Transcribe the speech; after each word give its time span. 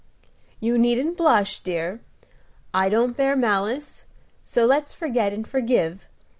"You 0.59 0.79
needn't 0.79 1.15
blush, 1.15 1.59
dear; 1.59 2.01
I 2.73 2.89
don't 2.89 3.15
bear 3.15 3.35
malice; 3.35 4.05
so 4.41 4.65
let's 4.65 4.95
forget 4.95 5.31
and 5.31 5.47
forgive. 5.47 6.07